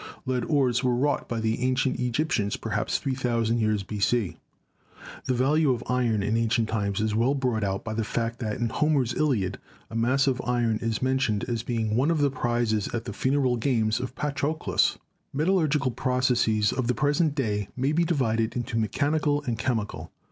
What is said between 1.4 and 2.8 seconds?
ancient Egyptians